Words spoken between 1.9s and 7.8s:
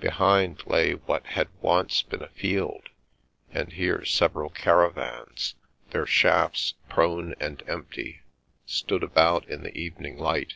been a field, and here several caravans, their shafts prone and